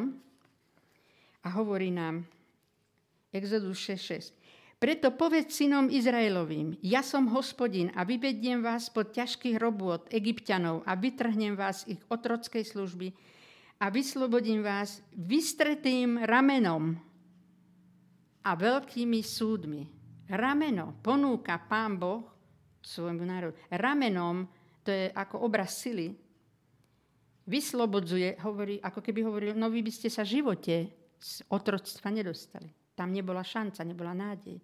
[1.41, 2.21] a hovorí nám
[3.33, 4.37] Exodus 6.6.
[4.77, 10.93] Preto povedz synom Izraelovým, ja som hospodin a vyvediem vás pod ťažkých robôt egyptianov a
[10.93, 13.15] vytrhnem vás ich otrockej služby
[13.79, 16.99] a vyslobodím vás vystretým ramenom
[18.43, 19.83] a veľkými súdmi.
[20.27, 22.27] Rameno ponúka pán Boh
[22.83, 23.55] svojmu národu.
[23.71, 24.43] Ramenom,
[24.83, 26.11] to je ako obraz sily,
[27.47, 32.67] vyslobodzuje, hovorí, ako keby hovoril, no vy by ste sa živote z otroctva nedostali.
[32.93, 34.59] Tam nebola šanca, nebola nádej.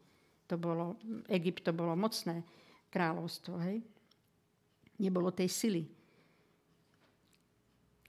[0.50, 0.98] To bolo,
[1.30, 2.42] Egypt to bolo mocné
[2.90, 3.82] kráľovstvo, hej?
[5.00, 5.84] Nebolo tej sily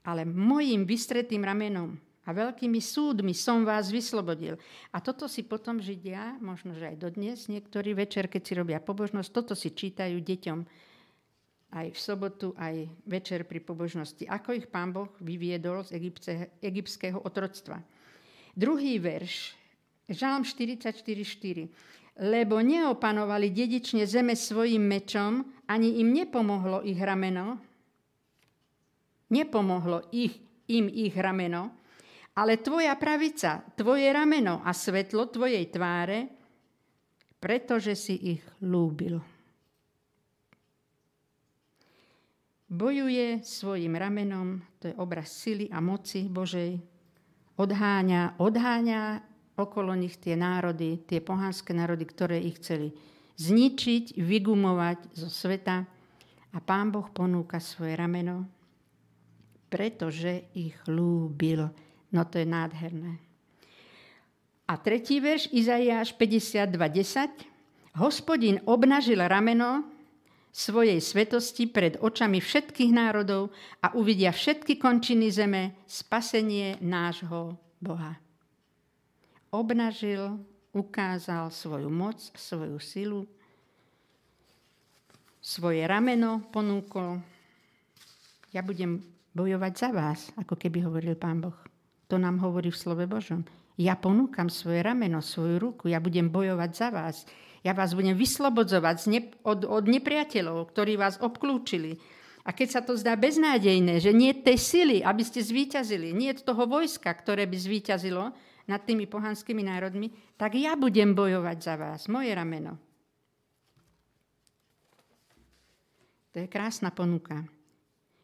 [0.05, 1.93] ale mojim vystretým ramenom
[2.25, 4.57] a veľkými súdmi som vás vyslobodil.
[4.93, 9.29] A toto si potom Židia, možno že aj dodnes, niektorí večer, keď si robia pobožnosť,
[9.33, 10.59] toto si čítajú deťom
[11.71, 14.27] aj v sobotu, aj večer pri pobožnosti.
[14.27, 17.79] Ako ich pán Boh vyviedol z Egypte, egyptského otroctva.
[18.51, 19.55] Druhý verš,
[20.11, 22.19] Žalm 44.4.
[22.19, 27.71] Lebo neopanovali dedične zeme svojim mečom, ani im nepomohlo ich rameno,
[29.31, 30.35] Nepomohlo ich,
[30.67, 31.71] im ich rameno,
[32.35, 36.27] ale tvoja pravica, tvoje rameno a svetlo tvojej tváre,
[37.39, 39.23] pretože si ich lúbil.
[42.71, 46.79] Bojuje svojim ramenom, to je obraz sily a moci Božej,
[47.59, 49.19] odháňa, odháňa
[49.59, 52.95] okolo nich tie národy, tie pohanské národy, ktoré ich chceli
[53.35, 55.83] zničiť, vygumovať zo sveta.
[56.55, 58.47] A Pán Boh ponúka svoje rameno,
[59.67, 61.67] pretože ich lúbil.
[62.15, 63.19] No to je nádherné.
[64.71, 67.99] A tretí verš, Izaiáš 52.10.
[67.99, 69.90] Hospodin obnažil rameno
[70.51, 78.19] svojej svetosti pred očami všetkých národov a uvidia všetky končiny zeme spasenie nášho Boha.
[79.51, 80.39] Obnažil,
[80.75, 83.23] ukázal svoju moc, svoju silu,
[85.41, 87.19] svoje rameno ponúkol.
[88.51, 91.55] Ja budem bojovať za vás, ako keby hovoril Pán Boh.
[92.11, 93.47] To nám hovorí v slove Božom.
[93.79, 97.23] Ja ponúkam svoje rameno, svoju ruku, ja budem bojovať za vás.
[97.61, 99.05] Ja vás budem vyslobodzovať
[99.45, 102.01] od, od nepriateľov, ktorí vás obklúčili.
[102.41, 106.65] A keď sa to zdá beznádejné, že nie tej sily, aby ste zvíťazili, nie toho
[106.65, 108.33] vojska, ktoré by zvíťazilo
[108.65, 110.09] nad tými pohanskými národmi,
[110.41, 112.81] tak ja budem bojovať za vás, moje rameno.
[116.33, 117.45] To je krásna ponuka.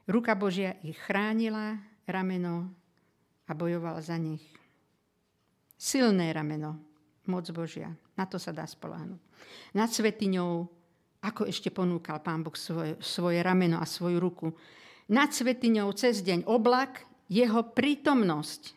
[0.10, 2.73] Ruka Božia ich chránila, rameno
[3.45, 4.41] a bojoval za nich.
[5.78, 6.80] Silné rameno,
[7.30, 7.93] moc Božia.
[8.17, 9.21] Na to sa dá spoláhnuť.
[9.77, 10.65] Nad svetiňou,
[11.21, 14.49] ako ešte ponúkal Pán Boh svoje, svoje rameno a svoju ruku.
[15.13, 18.75] Nad svetiňou cez deň oblak, jeho prítomnosť.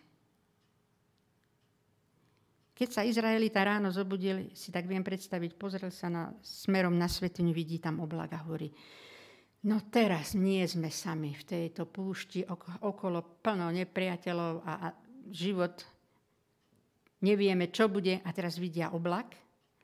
[2.76, 7.52] Keď sa Izraelita ráno zobudil, si tak viem predstaviť, pozrel sa na, smerom na svetinu,
[7.52, 8.72] vidí tam oblak a hovorí,
[9.68, 12.40] no teraz nie sme sami v tejto púšti,
[12.80, 14.88] okolo plno nepriateľov a, a
[15.28, 15.84] život
[17.24, 18.20] nevieme, čo bude.
[18.24, 19.36] A teraz vidia oblak,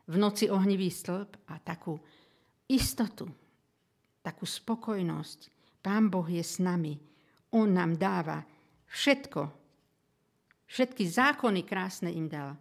[0.07, 1.99] v noci ohnivý stĺp a takú
[2.70, 3.27] istotu,
[4.22, 5.55] takú spokojnosť.
[5.83, 6.99] Pán Boh je s nami.
[7.55, 8.42] On nám dáva
[8.90, 9.42] všetko.
[10.66, 12.59] Všetky zákony krásne im dal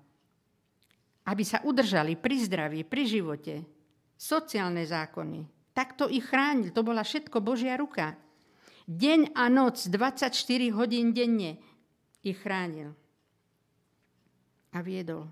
[1.26, 3.54] aby sa udržali pri zdraví, pri živote.
[4.16, 5.74] Sociálne zákony.
[5.76, 6.72] Takto ich chránil.
[6.72, 8.16] To bola všetko Božia ruka.
[8.86, 10.30] Deň a noc, 24
[10.78, 11.58] hodín denne
[12.22, 12.94] ich chránil.
[14.76, 15.24] A viedol.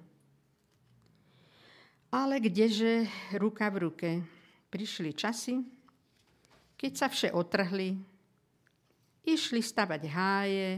[2.15, 3.03] Ale kdeže
[3.36, 4.10] ruka v ruke
[4.71, 5.60] prišli časy,
[6.79, 7.99] keď sa vše otrhli,
[9.27, 10.69] išli stavať háje,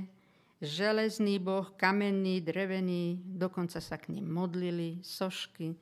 [0.66, 5.78] železný boh, kamenný, drevený, dokonca sa k ním modlili, sošky,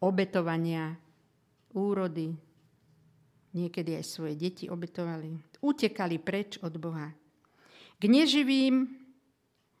[0.00, 0.96] obetovania,
[1.76, 2.32] úrody,
[3.52, 5.36] niekedy aj svoje deti obetovali.
[5.60, 7.12] Utekali preč od Boha.
[7.96, 8.88] K neživým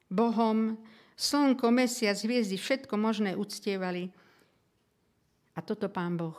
[0.08, 0.76] Bohom
[1.16, 4.12] slnko, mesiac, hviezdy, všetko možné uctievali.
[5.56, 6.36] A toto pán Boh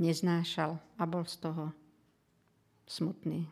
[0.00, 1.70] neznášal a bol z toho
[2.88, 3.44] smutný.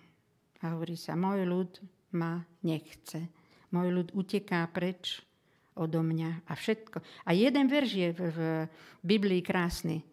[0.64, 1.72] A hovorí sa, môj ľud
[2.16, 3.28] ma nechce.
[3.72, 5.20] Môj ľud uteká preč
[5.76, 7.00] odo mňa a všetko.
[7.24, 8.38] A jeden verš je v, v
[9.00, 10.04] Biblii krásny.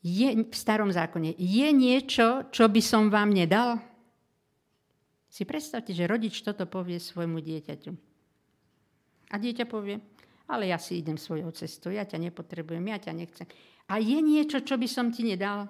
[0.00, 1.36] Je, v starom zákone.
[1.36, 3.82] Je niečo, čo by som vám nedal?
[5.28, 8.07] Si predstavte, že rodič toto povie svojmu dieťaťu.
[9.28, 10.00] A dieťa povie,
[10.48, 13.46] ale ja si idem svojou cestou, ja ťa nepotrebujem, ja ťa nechcem.
[13.88, 15.68] A je niečo, čo by som ti nedal?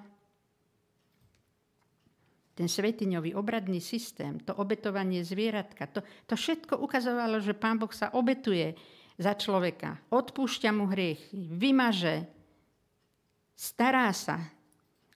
[2.59, 8.11] ten svetiňový obradný systém, to obetovanie zvieratka, to, to všetko ukazovalo, že Pán Boh sa
[8.11, 8.75] obetuje
[9.15, 12.27] za človeka, odpúšťa mu hriechy, vymaže,
[13.55, 14.43] stará sa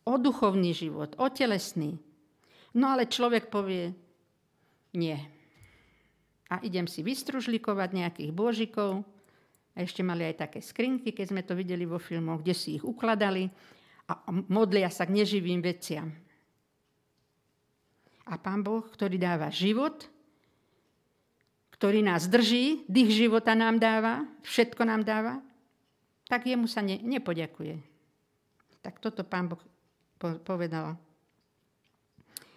[0.07, 1.99] o duchovný život, o telesný.
[2.79, 3.91] No ale človek povie,
[4.95, 5.19] nie.
[6.53, 9.01] A idem si vystružlikovať nejakých božikov.
[9.73, 12.85] A ešte mali aj také skrinky, keď sme to videli vo filmoch, kde si ich
[12.85, 13.49] ukladali
[14.05, 14.21] a
[14.53, 16.13] modlia sa k neživým veciam
[18.27, 20.07] a Pán Boh, ktorý dáva život,
[21.75, 25.43] ktorý nás drží, dých života nám dáva, všetko nám dáva,
[26.31, 27.83] tak jemu sa ne, nepoďakuje.
[28.83, 29.61] Tak toto Pán Boh
[30.47, 30.95] povedal.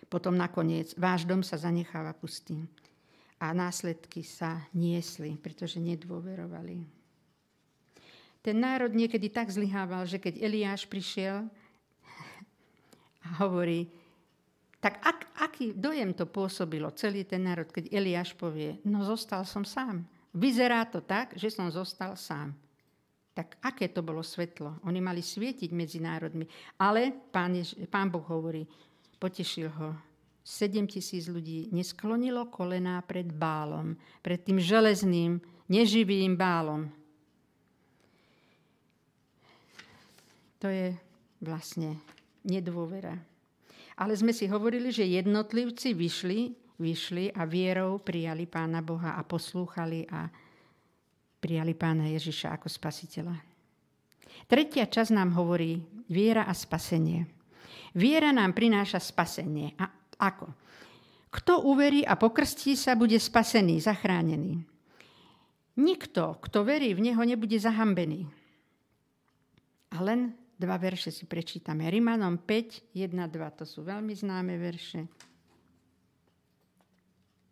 [0.06, 2.62] Potom nakoniec, váš dom sa zanecháva pustý.
[3.40, 6.88] A následky sa niesli, pretože nedôverovali.
[8.46, 11.50] Ten národ niekedy tak zlyhával, že keď Eliáš prišiel
[13.26, 13.90] a hovorí,
[14.78, 19.66] tak ak, aký dojem to pôsobilo celý ten národ, keď Eliáš povie, no zostal som
[19.66, 20.06] sám.
[20.30, 22.54] Vyzerá to tak, že som zostal sám.
[23.34, 24.78] Tak aké to bolo svetlo?
[24.86, 26.46] Oni mali svietiť medzi národmi.
[26.78, 28.62] Ale pán, Jež, pán Boh hovorí,
[29.18, 29.98] potešil ho.
[30.46, 36.86] 7 tisíc ľudí nesklonilo kolená pred bálom, pred tým železným, neživým bálom.
[40.62, 40.94] To je
[41.42, 41.98] vlastne
[42.46, 43.18] nedôvera.
[43.98, 50.06] Ale sme si hovorili, že jednotlivci vyšli, vyšli a vierou prijali Pána Boha a poslúchali
[50.14, 50.30] a
[51.42, 53.34] prijali Pána Ježiša ako spasiteľa.
[54.46, 57.26] Tretia časť nám hovorí viera a spasenie.
[57.98, 59.74] Viera nám prináša spasenie.
[59.80, 59.88] A
[60.20, 60.52] ako?
[61.36, 64.64] Kto uverí a pokrstí sa, bude spasený, zachránený.
[65.76, 68.24] Nikto, kto verí v Neho, nebude zahambený.
[69.92, 71.92] A len dva verše si prečítame.
[71.92, 75.12] Rimanom 5, 1, 2, to sú veľmi známe verše.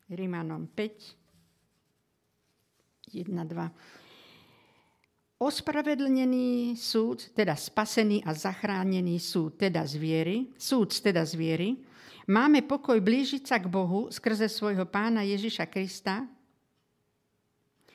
[0.08, 5.44] Rimanom 5, 1, 2.
[5.44, 11.92] Ospravedlnený súd, teda spasený a zachránený súd, teda zviery, súd teda zviery,
[12.28, 16.24] máme pokoj blížiť sa k Bohu skrze svojho pána Ježiša Krista,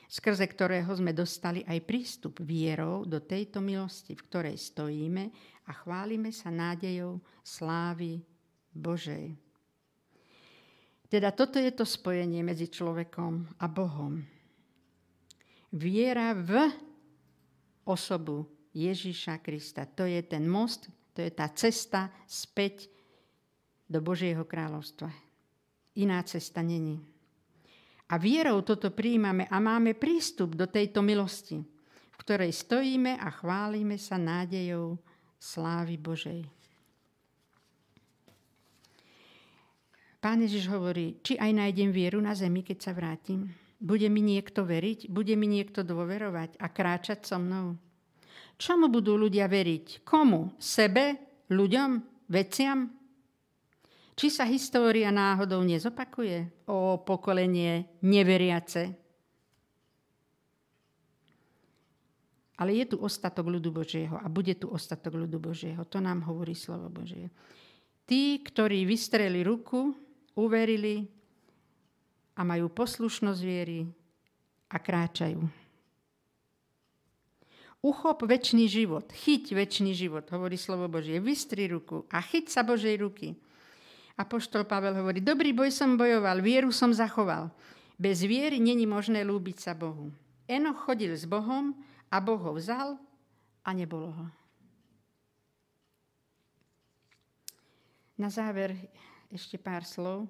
[0.09, 5.25] skrze ktorého sme dostali aj prístup vierou do tejto milosti, v ktorej stojíme
[5.69, 8.25] a chválime sa nádejou slávy
[8.73, 9.37] Božej.
[11.09, 14.21] Teda toto je to spojenie medzi človekom a Bohom.
[15.73, 16.69] Viera v
[17.89, 18.45] osobu
[18.77, 19.89] Ježíša Krista.
[19.97, 22.93] To je ten most, to je tá cesta späť
[23.89, 25.09] do Božieho kráľovstva.
[25.97, 27.01] Iná cesta není.
[28.09, 33.97] A vierou toto príjmame a máme prístup do tejto milosti, v ktorej stojíme a chválime
[34.01, 34.97] sa nádejou
[35.37, 36.45] slávy Božej.
[40.19, 43.55] Pán Ježiš hovorí, či aj nájdem vieru na zemi, keď sa vrátim.
[43.79, 45.07] Bude mi niekto veriť?
[45.07, 47.79] Bude mi niekto dôverovať a kráčať so mnou?
[48.59, 50.03] Čomu budú ľudia veriť?
[50.03, 50.59] Komu?
[50.59, 51.39] Sebe?
[51.47, 51.91] Ľuďom?
[52.27, 52.98] Veciam?
[54.19, 56.67] Či sa história náhodou nezopakuje?
[56.67, 58.99] O pokolenie neveriace.
[62.59, 65.87] Ale je tu ostatok ľudu Božieho a bude tu ostatok ľudu Božieho.
[65.87, 67.31] To nám hovorí slovo Božie.
[68.03, 69.95] Tí, ktorí vystreli ruku,
[70.35, 71.07] uverili
[72.35, 73.87] a majú poslušnosť viery
[74.67, 75.47] a kráčajú.
[77.79, 81.23] Uchop väčší život, chyť väčší život, hovorí slovo Božie.
[81.23, 83.39] Vystri ruku a chyť sa Božej ruky.
[84.19, 87.55] A poštol Pavel hovorí, dobrý boj som bojoval, vieru som zachoval.
[87.95, 90.11] Bez viery není možné lúbiť sa Bohu.
[90.51, 91.71] Enoch chodil s Bohom
[92.11, 92.99] a Boh ho vzal
[93.63, 94.27] a nebolo ho.
[98.19, 98.75] Na záver
[99.31, 100.27] ešte pár slov.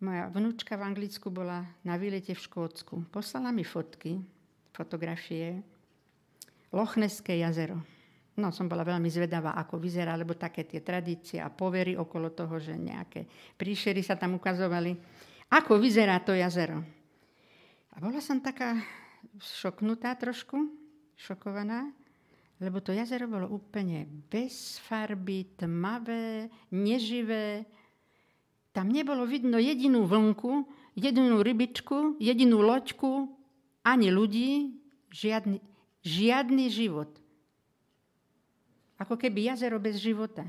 [0.00, 3.04] Moja vnúčka v Anglicku bola na výlete v Škótsku.
[3.12, 4.24] Poslala mi fotky,
[4.72, 5.60] fotografie
[6.72, 7.93] Lochneské jazero.
[8.34, 12.58] No, som bola veľmi zvedavá, ako vyzerá, lebo také tie tradície a povery okolo toho,
[12.58, 14.90] že nejaké príšery sa tam ukazovali.
[15.54, 16.82] Ako vyzerá to jazero?
[17.94, 18.74] A bola som taká
[19.38, 20.66] šoknutá trošku,
[21.14, 21.94] šokovaná,
[22.58, 27.62] lebo to jazero bolo úplne bez farby, tmavé, neživé.
[28.74, 30.66] Tam nebolo vidno jedinú vlnku,
[30.98, 33.30] jedinú rybičku, jedinú loďku,
[33.86, 34.74] ani ľudí,
[35.14, 35.62] žiadny,
[36.04, 37.08] Žiadny život.
[39.04, 40.48] Ako keby jazero bez života.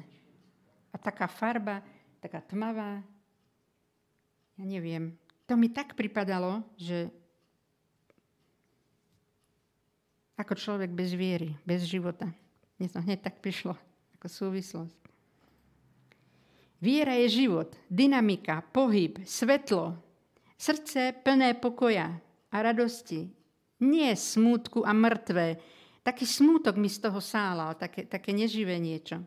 [0.90, 1.84] A taká farba,
[2.24, 3.04] taká tmavá.
[4.56, 5.20] Ja neviem.
[5.52, 7.12] To mi tak pripadalo, že
[10.40, 12.32] ako človek bez viery, bez života.
[12.80, 13.76] Mne to hneď tak prišlo
[14.16, 15.00] ako súvislosť.
[16.80, 19.96] Viera je život, dynamika, pohyb, svetlo,
[20.60, 22.20] srdce plné pokoja
[22.52, 23.32] a radosti,
[23.84, 25.60] nie smútku a mŕtve.
[26.06, 29.26] Taký smútok mi z toho sálal, také, také neživé niečo.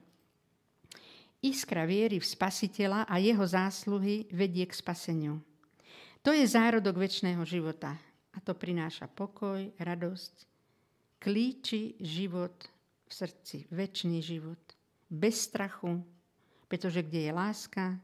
[1.42, 5.42] Iskra viery v spasiteľa a jeho zásluhy vedie k spaseniu.
[6.22, 7.98] To je zárodok väčšného života.
[8.34, 10.34] A to prináša pokoj, radosť,
[11.18, 12.54] klíči život
[13.06, 14.62] v srdci, väčší život.
[15.10, 15.98] Bez strachu,
[16.70, 17.98] pretože kde je láska,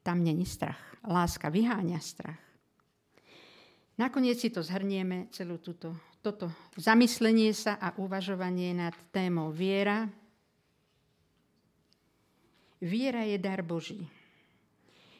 [0.00, 0.80] tam není strach.
[1.04, 2.40] Láska vyháňa strach.
[4.00, 5.92] Nakoniec si to zhrnieme, celú túto,
[6.22, 6.46] toto
[6.78, 10.06] zamyslenie sa a uvažovanie nad témou viera.
[12.78, 14.06] Viera je dar Boží.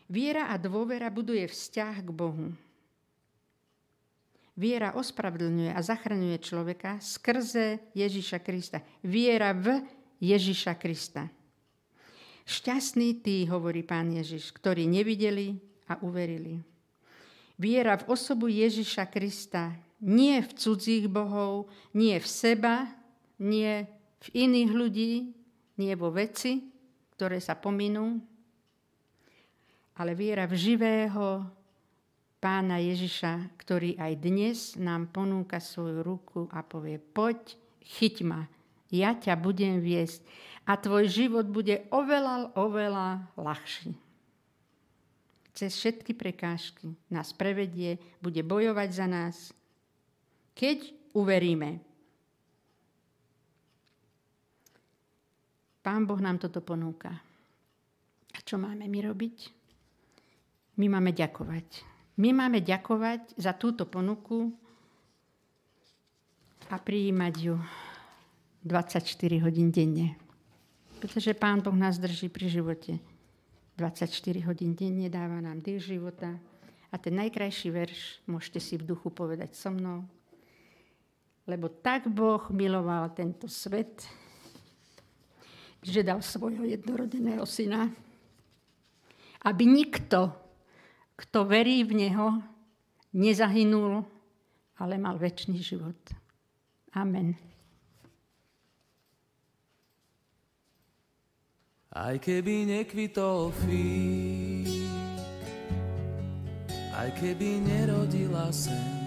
[0.07, 2.55] Viera a dôvera buduje vzťah k Bohu.
[4.55, 8.79] Viera ospravedlňuje a zachraňuje človeka skrze Ježiša Krista.
[9.03, 9.83] Viera v
[10.23, 11.27] Ježiša Krista.
[12.47, 15.57] Šťastný tí, hovorí pán Ježiš, ktorí nevideli
[15.89, 16.63] a uverili.
[17.59, 19.73] Viera v osobu Ježiša Krista.
[20.03, 22.91] Nie v cudzích bohov, nie v seba,
[23.39, 23.87] nie
[24.23, 25.13] v iných ľudí,
[25.79, 26.59] nie vo veci,
[27.15, 28.19] ktoré sa pominú,
[29.95, 31.47] ale viera v živého
[32.43, 38.51] pána Ježiša, ktorý aj dnes nám ponúka svoju ruku a povie, poď, chyť ma,
[38.91, 40.27] ja ťa budem viesť
[40.67, 43.95] a tvoj život bude oveľa, oveľa ľahší.
[45.53, 49.37] Cez všetky prekážky nás prevedie, bude bojovať za nás,
[50.53, 51.81] keď uveríme.
[55.83, 57.11] Pán Boh nám toto ponúka.
[58.33, 59.37] A čo máme my robiť?
[60.79, 61.85] My máme ďakovať.
[62.23, 64.53] My máme ďakovať za túto ponuku
[66.71, 67.57] a prijímať ju
[68.65, 69.03] 24
[69.43, 70.15] hodín denne.
[71.03, 73.03] Pretože Pán Boh nás drží pri živote.
[73.75, 74.07] 24
[74.47, 76.39] hodín denne dáva nám dých života.
[76.93, 78.01] A ten najkrajší verš
[78.31, 80.07] môžete si v duchu povedať so mnou.
[81.47, 84.07] Lebo tak Boh miloval tento svet,
[85.83, 87.91] že dal svojho jednorodeného syna,
[89.43, 90.31] aby nikto,
[91.19, 92.39] kto verí v Neho,
[93.11, 94.07] nezahynul,
[94.79, 95.99] ale mal väčší život.
[96.95, 97.35] Amen.
[101.93, 104.65] Aj keby nekvitol fík,
[106.97, 109.02] aj keby nerodila sem,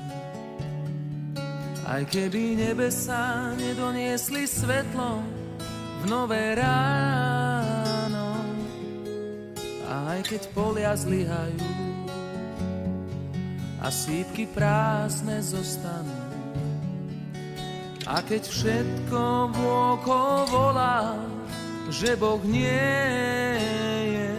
[1.86, 5.22] aj keby nebesa nedoniesli svetlo
[6.02, 8.42] v nové ráno,
[9.86, 11.62] aj keď polia zlyhajú
[13.86, 16.26] a sípky prázdne zostanú,
[18.10, 19.22] a keď všetko
[19.54, 21.22] vôko volá,
[21.90, 22.90] že Boh nie
[24.14, 24.34] je.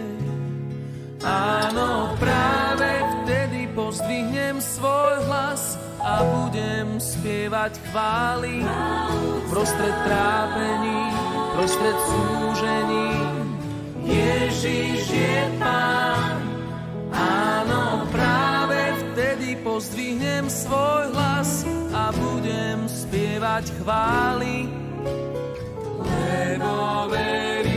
[1.23, 2.87] Áno, práve
[3.23, 5.75] vtedy pozdvihnem svoj hlas
[6.07, 8.63] a budem spievať chvály.
[9.51, 11.03] Prostred trápení,
[11.55, 13.11] prostred súžení,
[14.07, 16.39] Ježiš je Pán.
[17.11, 24.71] Áno, práve vtedy pozdvihnem svoj hlas a budem spievať chvály.
[26.07, 26.71] Lebo
[27.11, 27.76] verím,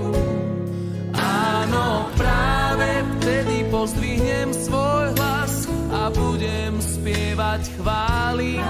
[3.81, 8.61] pozdvihnem svoj hlas a budem spievať chvály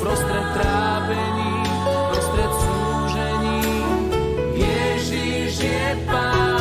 [0.00, 1.56] prostred trápení,
[2.16, 3.60] prostred súžení.
[4.56, 6.52] Ježiš je Pán.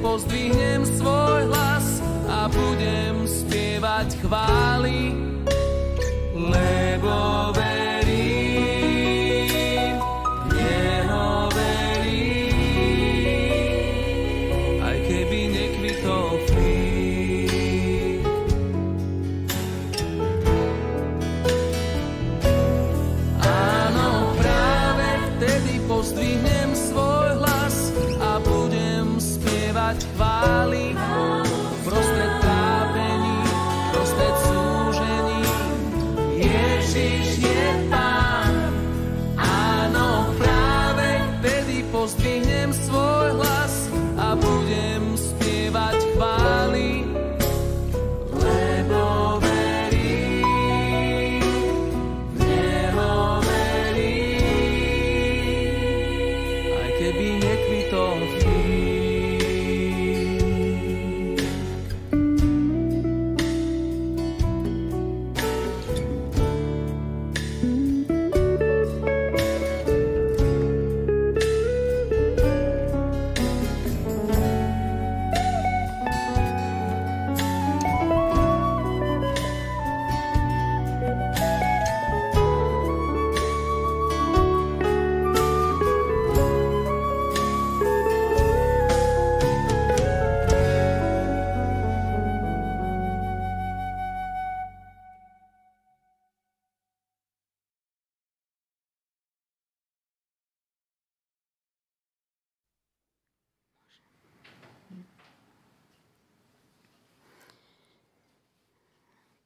[0.00, 1.86] pozdvihnem svoj hlas
[2.28, 4.63] a budem spievať chvály,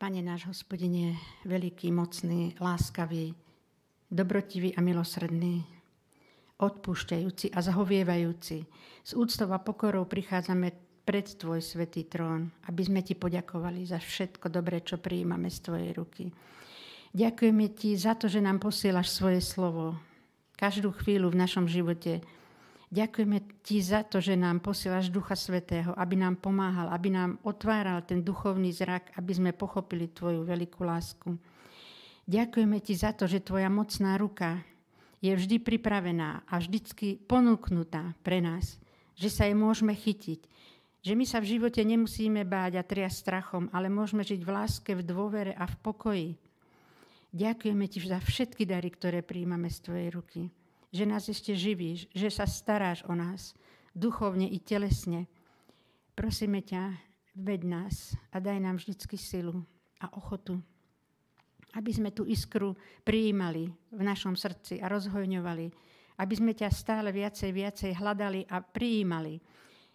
[0.09, 3.37] Pane náš hospodine, veľký, mocný, láskavý,
[4.09, 5.61] dobrotivý a milosredný,
[6.57, 8.65] odpúšťajúci a zahovievajúci,
[9.05, 10.73] s úctou a pokorou prichádzame
[11.05, 15.93] pred Tvoj svetý trón, aby sme Ti poďakovali za všetko dobré, čo prijímame z Tvojej
[15.93, 16.33] ruky.
[17.13, 19.93] Ďakujeme Ti za to, že nám posielaš svoje slovo.
[20.57, 22.25] Každú chvíľu v našom živote
[22.89, 28.01] Ďakujeme Ti za to, že nám posielaš Ducha Svetého, aby nám pomáhal, aby nám otváral
[28.01, 31.37] ten duchovný zrak, aby sme pochopili Tvoju veľkú lásku.
[32.25, 34.65] Ďakujeme Ti za to, že Tvoja mocná ruka
[35.21, 38.81] je vždy pripravená a vždycky ponúknutá pre nás,
[39.13, 40.41] že sa jej môžeme chytiť,
[41.05, 44.91] že my sa v živote nemusíme báť a triasť strachom, ale môžeme žiť v láske,
[44.97, 46.31] v dôvere a v pokoji.
[47.37, 50.43] Ďakujeme Ti za všetky dary, ktoré príjmame z Tvojej ruky
[50.93, 53.53] že nás ešte živíš, že sa staráš o nás,
[53.93, 55.29] duchovne i telesne.
[56.17, 56.97] Prosíme ťa,
[57.39, 59.63] ved nás a daj nám vždycky silu
[60.03, 60.59] a ochotu
[61.77, 62.73] aby sme tú iskru
[63.05, 65.67] prijímali v našom srdci a rozhojňovali,
[66.19, 69.37] aby sme ťa stále viacej, viacej hľadali a prijímali.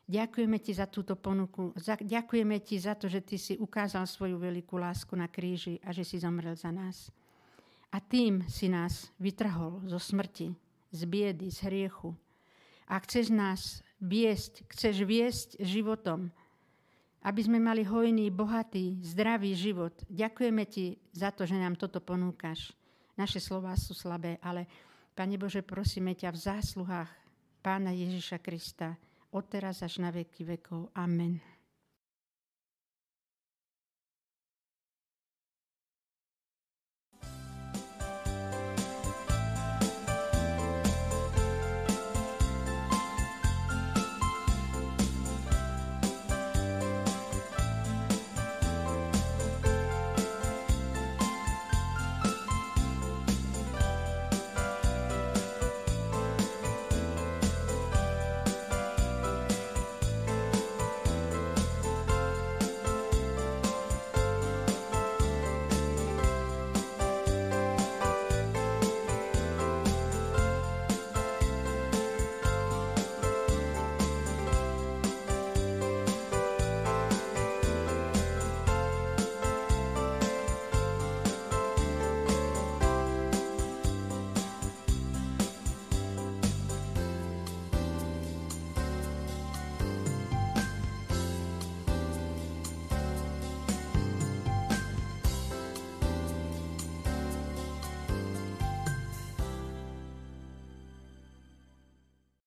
[0.03, 1.73] Ďakujeme ti za túto ponuku.
[2.03, 6.03] Ďakujeme ti za to, že ty si ukázal svoju veľkú lásku na kríži a že
[6.03, 7.09] si zomrel za nás.
[7.93, 10.51] A tým si nás vytrhol zo smrti,
[10.93, 12.13] z biedy, z hriechu.
[12.85, 16.29] A chceš nás viesť, chceš viesť životom,
[17.25, 19.95] aby sme mali hojný, bohatý, zdravý život.
[20.11, 22.75] Ďakujeme ti za to, že nám toto ponúkaš.
[23.17, 24.67] Naše slova sú slabé, ale
[25.13, 27.11] Pane Bože, prosíme ťa v zásluhách
[27.63, 28.97] Pána Ježiša Krista,
[29.31, 30.89] od teraz až na veky vekov.
[30.97, 31.52] Amen.